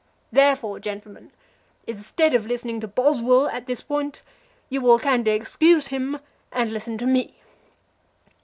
Therefore, 0.31 0.79
gentlemen, 0.79 1.31
instead 1.85 2.33
of 2.33 2.47
listening 2.47 2.79
to 2.79 2.87
Boswell 2.87 3.45
at 3.49 3.67
this 3.67 3.81
point, 3.81 4.23
you 4.67 4.81
will 4.81 4.97
kindly 4.97 5.33
excuse 5.33 5.89
him 5.89 6.17
and 6.51 6.71
listen 6.73 6.97
to 6.97 7.05
me. 7.05 7.35